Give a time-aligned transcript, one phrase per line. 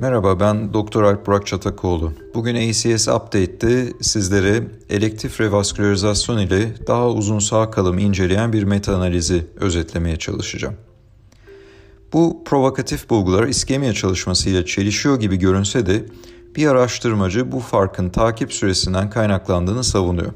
[0.00, 2.12] Merhaba ben Doktor Alp Burak Çatakoğlu.
[2.34, 9.46] Bugün ACS Update'te sizlere elektif revaskülarizasyon ile daha uzun sağ kalımı inceleyen bir meta analizi
[9.56, 10.74] özetlemeye çalışacağım.
[12.12, 16.04] Bu provokatif bulgular iskemiya çalışmasıyla çelişiyor gibi görünse de
[16.56, 20.32] bir araştırmacı bu farkın takip süresinden kaynaklandığını savunuyor.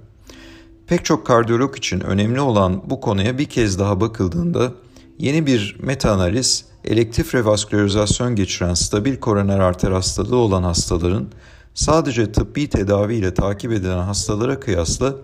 [0.86, 4.72] Pek çok kardiyolog için önemli olan bu konuya bir kez daha bakıldığında
[5.18, 11.26] yeni bir meta analiz elektif revaskülarizasyon geçiren stabil koroner arter hastalığı olan hastaların
[11.74, 15.14] sadece tıbbi tedavi ile takip edilen hastalara kıyasla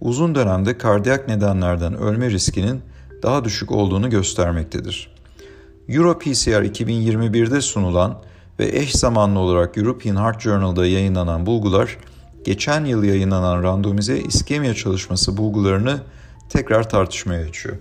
[0.00, 2.80] uzun dönemde kardiyak nedenlerden ölme riskinin
[3.22, 5.16] daha düşük olduğunu göstermektedir.
[5.88, 8.18] EuroPCR 2021'de sunulan
[8.58, 11.98] ve eş zamanlı olarak European Heart Journal'da yayınlanan bulgular,
[12.44, 16.00] geçen yıl yayınlanan randomize iskemia çalışması bulgularını
[16.48, 17.76] tekrar tartışmaya açıyor.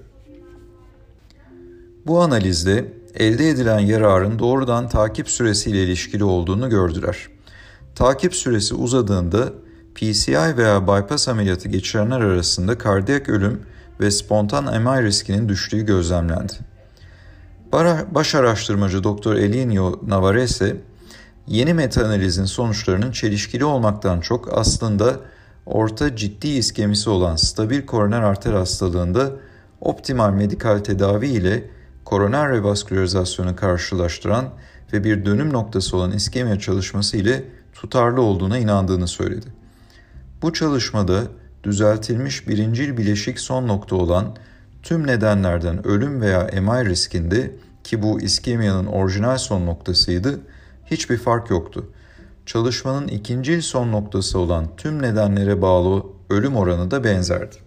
[2.05, 7.27] Bu analizde elde edilen yararın doğrudan takip süresiyle ilişkili olduğunu gördüler.
[7.95, 9.53] Takip süresi uzadığında
[9.95, 13.61] PCI veya bypass ameliyatı geçirenler arasında kardiyak ölüm
[13.99, 16.53] ve spontan MI riskinin düştüğü gözlemlendi.
[18.11, 19.35] Baş araştırmacı Dr.
[19.35, 20.77] Elinio Navarrese,
[21.47, 25.19] yeni meta-analizin sonuçlarının çelişkili olmaktan çok aslında
[25.65, 29.31] orta ciddi iskemisi olan stabil koroner arter hastalığında
[29.81, 31.74] optimal medikal tedavi ile
[32.05, 34.49] koroner revaskülarizasyonu karşılaştıran
[34.93, 39.45] ve bir dönüm noktası olan iskemia çalışması ile tutarlı olduğuna inandığını söyledi.
[40.41, 41.23] Bu çalışmada
[41.63, 44.35] düzeltilmiş birincil bileşik son nokta olan
[44.83, 47.51] tüm nedenlerden ölüm veya MI riskinde
[47.83, 50.39] ki bu iskemiyanın orijinal son noktasıydı,
[50.85, 51.91] hiçbir fark yoktu.
[52.45, 57.64] Çalışmanın ikincil son noktası olan tüm nedenlere bağlı ölüm oranı da benzerdi.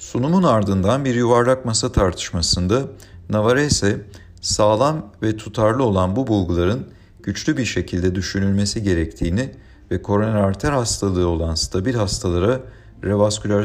[0.00, 2.82] Sunumun ardından bir yuvarlak masa tartışmasında
[3.30, 4.00] Navarrese
[4.40, 6.88] sağlam ve tutarlı olan bu bulguların
[7.22, 9.50] güçlü bir şekilde düşünülmesi gerektiğini
[9.90, 12.60] ve koroner arter hastalığı olan stabil hastalara
[13.04, 13.64] revasküler,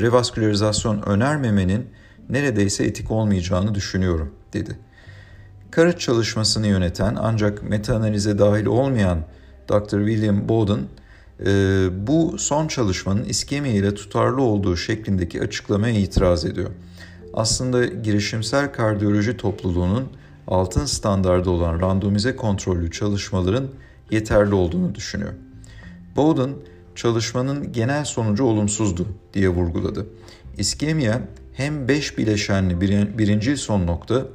[0.00, 1.86] revaskülarizasyon önermemenin
[2.28, 4.78] neredeyse etik olmayacağını düşünüyorum dedi.
[5.70, 9.18] Karıt çalışmasını yöneten ancak meta-analize dahil olmayan
[9.68, 10.06] Dr.
[10.06, 10.80] William Bowden
[12.06, 16.70] bu son çalışmanın iskemi ile tutarlı olduğu şeklindeki açıklamaya itiraz ediyor.
[17.34, 20.08] Aslında girişimsel kardiyoloji topluluğunun
[20.46, 23.66] altın standardı olan randomize kontrollü çalışmaların
[24.10, 25.32] yeterli olduğunu düşünüyor.
[26.16, 26.50] Bowden
[26.94, 30.06] çalışmanın genel sonucu olumsuzdu diye vurguladı.
[30.58, 31.20] İskemiya
[31.52, 34.26] hem 5 bileşenli bir, birincil son nokta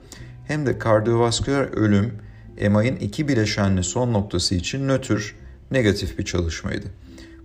[0.47, 2.13] hem de kardiyovasküler ölüm
[2.57, 5.35] MI'nin iki bileşenli son noktası için nötr
[5.71, 6.85] negatif bir çalışmaydı.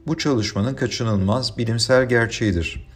[0.06, 2.88] Bu çalışmanın kaçınılmaz bilimsel gerçeğidir.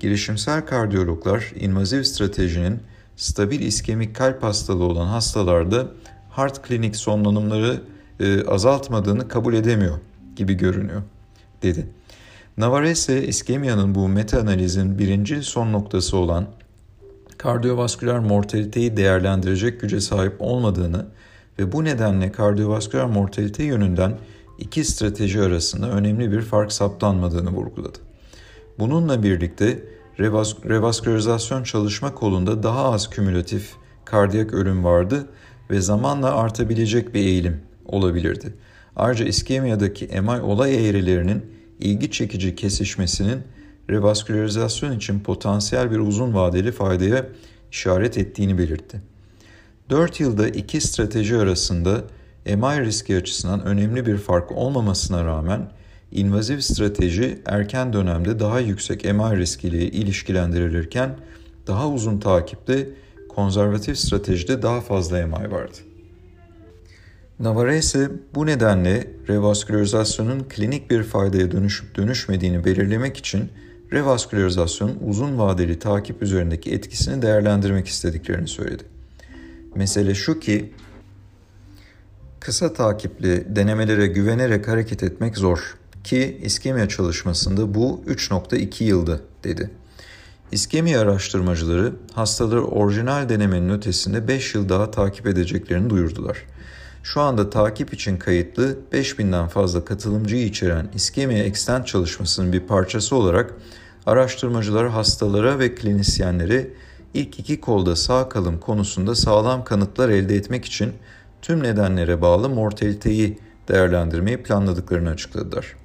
[0.00, 2.80] Girişimsel kardiyologlar invaziv stratejinin
[3.16, 5.88] stabil iskemik kalp hastalığı olan hastalarda
[6.36, 7.80] heart klinik sonlanımları
[8.20, 9.98] e, azaltmadığını kabul edemiyor
[10.36, 11.02] gibi görünüyor,
[11.62, 11.86] dedi.
[12.56, 16.46] Navarrese, iskemiyanın bu meta-analizin birincil son noktası olan
[17.38, 21.06] kardiyovasküler mortaliteyi değerlendirecek güce sahip olmadığını
[21.58, 24.18] ve bu nedenle kardiyovasküler mortalite yönünden
[24.58, 27.98] iki strateji arasında önemli bir fark saptanmadığını vurguladı.
[28.78, 29.84] Bununla birlikte
[30.18, 33.72] revas revaskülarizasyon çalışma kolunda daha az kümülatif
[34.04, 35.28] kardiyak ölüm vardı
[35.70, 38.54] ve zamanla artabilecek bir eğilim olabilirdi.
[38.96, 41.42] Ayrıca iskemiyadaki MI olay eğrilerinin
[41.80, 43.42] ilgi çekici kesişmesinin
[43.90, 47.26] revaskülarizasyon için potansiyel bir uzun vadeli faydaya
[47.70, 49.00] işaret ettiğini belirtti.
[49.90, 52.04] 4 yılda iki strateji arasında
[52.46, 55.70] MI riski açısından önemli bir fark olmamasına rağmen
[56.12, 61.16] invaziv strateji erken dönemde daha yüksek MI riskiyle ilişkilendirilirken
[61.66, 62.88] daha uzun takipte
[63.28, 65.76] konservatif stratejide daha fazla MI vardı.
[67.38, 73.48] Navarrese bu nedenle revaskülarizasyonun klinik bir faydaya dönüşüp dönüşmediğini belirlemek için
[73.92, 78.82] revaskülarizasyonun uzun vadeli takip üzerindeki etkisini değerlendirmek istediklerini söyledi.
[79.74, 80.72] Mesele şu ki
[82.42, 85.74] kısa takipli denemelere güvenerek hareket etmek zor
[86.04, 89.70] ki iskemia çalışmasında bu 3.2 yıldı dedi.
[90.52, 96.38] İskemia araştırmacıları hastaları orijinal denemenin ötesinde 5 yıl daha takip edeceklerini duyurdular.
[97.02, 103.54] Şu anda takip için kayıtlı 5000'den fazla katılımcıyı içeren iskemia extent çalışmasının bir parçası olarak
[104.06, 106.68] araştırmacılar hastalara ve klinisyenlere
[107.14, 110.92] ilk iki kolda sağ kalım konusunda sağlam kanıtlar elde etmek için
[111.42, 115.76] tüm nedenlere bağlı mortaliteyi değerlendirmeyi planladıklarını açıkladılar.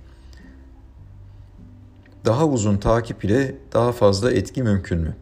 [2.26, 5.16] Daha uzun takip ile daha fazla etki mümkün mü?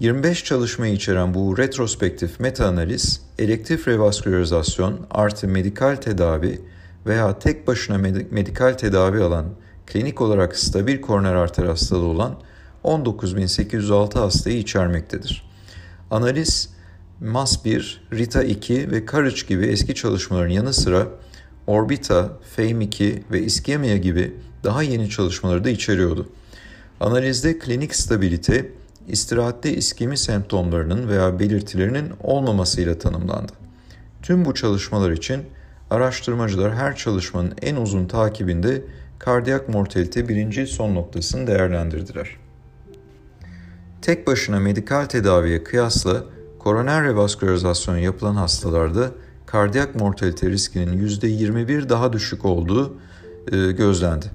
[0.00, 6.60] 25 çalışmayı içeren bu retrospektif meta-analiz, elektif revaskülarizasyon artı medikal tedavi
[7.06, 7.98] veya tek başına
[8.30, 9.46] medikal tedavi alan,
[9.86, 12.34] klinik olarak stabil koroner arter hastalığı olan
[12.84, 15.50] 19.806 hastayı içermektedir.
[16.10, 16.70] Analiz,
[17.22, 21.06] MAS1, RITA2 ve COURAGE gibi eski çalışmaların yanı sıra
[21.66, 24.34] Orbita, FAME2 ve iskemia gibi
[24.64, 26.28] daha yeni çalışmaları da içeriyordu.
[27.00, 28.72] Analizde klinik stabilite,
[29.08, 33.52] istirahatte iskemi semptomlarının veya belirtilerinin olmamasıyla tanımlandı.
[34.22, 35.42] Tüm bu çalışmalar için
[35.90, 38.82] araştırmacılar her çalışmanın en uzun takibinde
[39.18, 42.36] kardiyak mortalite birinci son noktasını değerlendirdiler.
[44.02, 46.24] Tek başına medikal tedaviye kıyasla
[46.58, 49.10] koroner revaskülarizasyon yapılan hastalarda
[49.46, 52.96] kardiyak mortalite riskinin %21 daha düşük olduğu
[53.52, 54.26] e, gözlendi.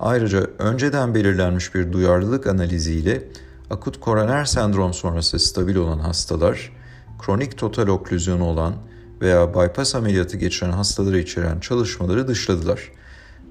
[0.00, 3.24] Ayrıca önceden belirlenmiş bir duyarlılık analiziyle
[3.70, 6.72] akut koroner sendrom sonrası stabil olan hastalar,
[7.18, 8.74] kronik total oklüzyonu olan
[9.20, 12.92] veya bypass ameliyatı geçiren hastaları içeren çalışmaları dışladılar.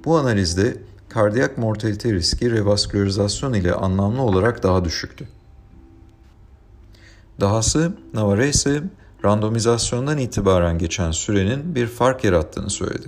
[0.05, 0.77] Bu analizde
[1.09, 5.27] kardiyak mortalite riski revaskülarizasyon ile anlamlı olarak daha düşüktü.
[7.39, 8.83] Dahası Navarrese
[9.25, 13.07] randomizasyondan itibaren geçen sürenin bir fark yarattığını söyledi.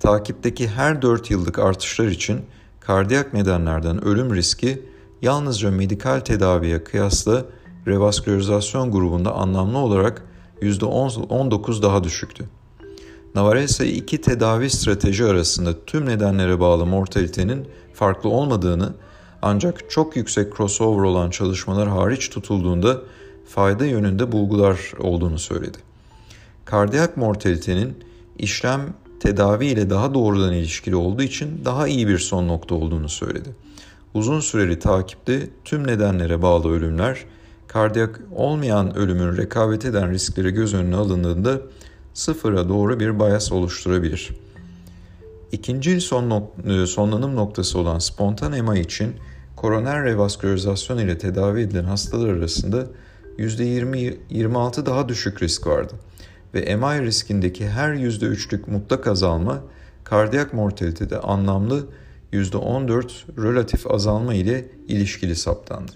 [0.00, 2.40] Takipteki her 4 yıllık artışlar için
[2.80, 4.82] kardiyak nedenlerden ölüm riski
[5.22, 7.44] yalnızca medikal tedaviye kıyasla
[7.86, 10.22] revaskülarizasyon grubunda anlamlı olarak
[10.62, 12.44] %19 daha düşüktü.
[13.34, 18.94] Navarrese iki tedavi strateji arasında tüm nedenlere bağlı mortalitenin farklı olmadığını
[19.42, 23.00] ancak çok yüksek crossover olan çalışmalar hariç tutulduğunda
[23.46, 25.78] fayda yönünde bulgular olduğunu söyledi.
[26.64, 28.04] Kardiyak mortalitenin
[28.38, 28.80] işlem
[29.20, 33.48] tedavi ile daha doğrudan ilişkili olduğu için daha iyi bir son nokta olduğunu söyledi.
[34.14, 37.24] Uzun süreli takipte tüm nedenlere bağlı ölümler,
[37.68, 41.60] kardiyak olmayan ölümün rekabet eden riskleri göz önüne alındığında
[42.14, 44.30] sıfıra doğru bir bayas oluşturabilir.
[45.52, 49.14] İkinci son nok- e, sonlanım noktası olan spontan MI için
[49.56, 52.86] koroner revaskülarizasyon ile tedavi edilen hastalar arasında
[53.38, 55.94] %20-26 daha düşük risk vardı
[56.54, 59.62] ve MI riskindeki her %3'lük mutlak azalma
[60.04, 61.86] kardiyak mortalitede anlamlı
[62.32, 63.10] %14
[63.42, 65.92] relatif azalma ile ilişkili saptandı.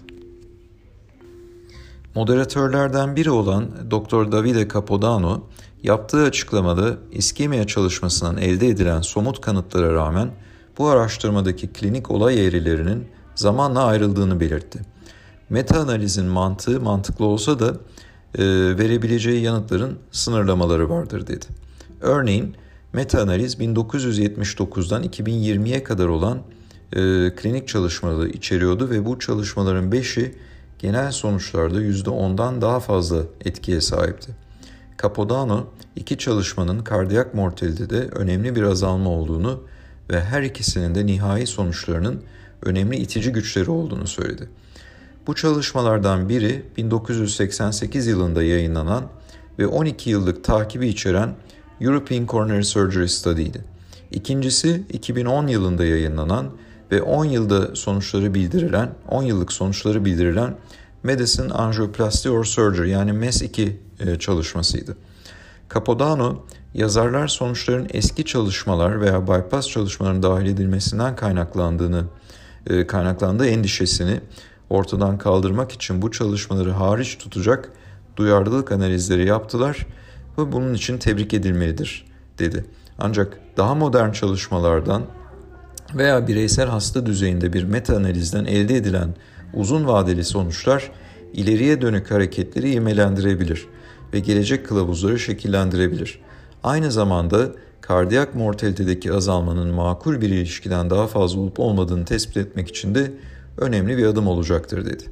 [2.15, 4.31] Moderatörlerden biri olan Dr.
[4.31, 5.43] Davide Capodano
[5.83, 10.31] yaptığı açıklamada iskemia çalışmasından elde edilen somut kanıtlara rağmen
[10.77, 14.79] bu araştırmadaki klinik olay eğrilerinin zamanla ayrıldığını belirtti.
[15.49, 17.77] Meta analizin mantığı mantıklı olsa da
[18.37, 18.43] e,
[18.77, 21.45] verebileceği yanıtların sınırlamaları vardır dedi.
[22.01, 22.55] Örneğin
[22.93, 26.37] meta analiz 1979'dan 2020'ye kadar olan
[26.93, 26.99] e,
[27.35, 30.35] klinik çalışmaları içeriyordu ve bu çalışmaların 5'i
[30.79, 34.31] genel sonuçlarda %10'dan daha fazla etkiye sahipti.
[35.01, 39.63] Capodano iki çalışmanın kardiyak mortalitede önemli bir azalma olduğunu
[40.09, 42.21] ve her ikisinin de nihai sonuçlarının
[42.63, 44.49] önemli itici güçleri olduğunu söyledi.
[45.27, 49.03] Bu çalışmalardan biri 1988 yılında yayınlanan
[49.59, 51.35] ve 12 yıllık takibi içeren
[51.81, 53.63] European Coronary Surgery Study'ydi.
[54.11, 56.51] İkincisi 2010 yılında yayınlanan
[56.91, 60.55] ve 10 yılda sonuçları bildirilen, 10 yıllık sonuçları bildirilen
[61.03, 64.97] Medicine Angioplasty or Surgery yani MES2 e, çalışmasıydı.
[65.73, 72.03] Capodano, yazarlar sonuçların eski çalışmalar veya bypass çalışmalarının dahil edilmesinden kaynaklandığını
[72.67, 74.21] e, kaynaklandığı endişesini
[74.69, 77.71] ortadan kaldırmak için bu çalışmaları hariç tutacak
[78.15, 79.85] duyarlılık analizleri yaptılar
[80.37, 82.05] ve bunun için tebrik edilmelidir
[82.39, 82.65] dedi.
[82.99, 85.03] Ancak daha modern çalışmalardan
[85.95, 89.15] veya bireysel hasta düzeyinde bir meta analizden elde edilen
[89.53, 90.91] uzun vadeli sonuçlar
[91.33, 93.67] ileriye dönük hareketleri imelendirebilir
[94.13, 96.19] ve gelecek kılavuzları şekillendirebilir.
[96.63, 102.95] Aynı zamanda kardiyak mortalitedeki azalmanın makul bir ilişkiden daha fazla olup olmadığını tespit etmek için
[102.95, 103.11] de
[103.59, 105.03] önemli bir adım olacaktır dedi.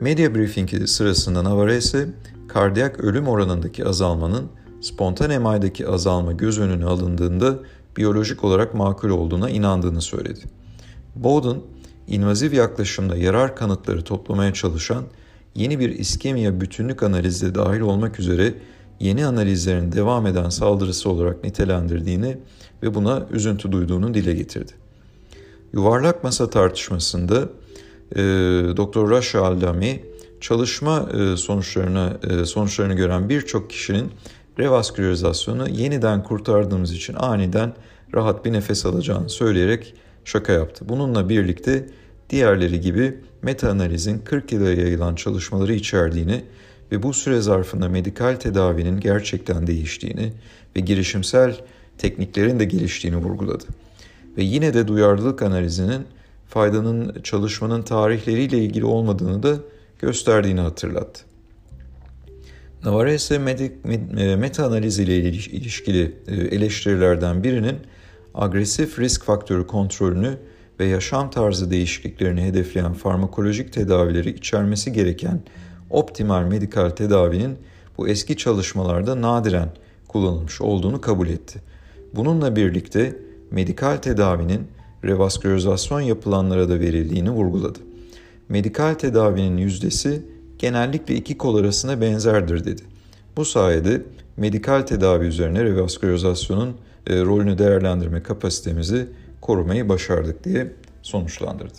[0.00, 2.08] Medya briefingi sırasında Navarrese,
[2.48, 4.46] kardiyak ölüm oranındaki azalmanın
[4.80, 7.58] spontan MI'deki azalma göz önüne alındığında
[7.96, 10.40] biyolojik olarak makul olduğuna inandığını söyledi.
[11.16, 11.56] Bowden,
[12.08, 15.04] invaziv yaklaşımda yarar kanıtları toplamaya çalışan
[15.54, 18.54] yeni bir iskemiya bütünlük analizde dahil olmak üzere
[19.00, 22.38] yeni analizlerin devam eden saldırısı olarak nitelendirdiğini
[22.82, 24.72] ve buna üzüntü duyduğunu dile getirdi.
[25.76, 27.48] Yuvarlak masa tartışmasında
[28.12, 28.16] e,
[28.76, 29.10] Dr.
[29.10, 30.02] Rasha Aldami
[30.40, 34.10] çalışma e, sonuçlarını e, sonuçlarını gören birçok kişinin
[34.58, 37.72] revaskülarizasyonu yeniden kurtardığımız için aniden
[38.14, 40.84] rahat bir nefes alacağını söyleyerek şaka yaptı.
[40.88, 41.88] Bununla birlikte
[42.30, 46.44] diğerleri gibi meta-analizin 40 yıla yayılan çalışmaları içerdiğini
[46.92, 50.32] ve bu süre zarfında medikal tedavinin gerçekten değiştiğini
[50.76, 51.56] ve girişimsel
[51.98, 53.64] tekniklerin de geliştiğini vurguladı.
[54.36, 56.06] Ve yine de duyarlılık analizinin
[56.48, 59.56] faydanın çalışmanın tarihleriyle ilgili olmadığını da
[59.98, 61.24] gösterdiğini hatırlattı.
[62.84, 67.76] Navarrese e, meta-analiz ile ilişkili e, eleştirilerden birinin
[68.34, 70.38] agresif risk faktörü kontrolünü
[70.80, 75.40] ve yaşam tarzı değişikliklerini hedefleyen farmakolojik tedavileri içermesi gereken
[75.90, 77.58] optimal medikal tedavinin
[77.98, 79.68] bu eski çalışmalarda nadiren
[80.08, 81.60] kullanılmış olduğunu kabul etti.
[82.14, 83.16] Bununla birlikte
[83.50, 84.68] medikal tedavinin
[85.04, 87.78] revaskülarizasyon yapılanlara da verildiğini vurguladı.
[88.48, 90.22] Medikal tedavinin yüzdesi
[90.58, 92.82] genellikle iki kol arasında benzerdir dedi.
[93.36, 94.02] Bu sayede
[94.36, 96.76] medikal tedavi üzerine revaskülarizasyonun
[97.06, 99.08] e, rolünü değerlendirme kapasitemizi
[99.40, 100.72] korumayı başardık diye
[101.02, 101.78] sonuçlandırdı.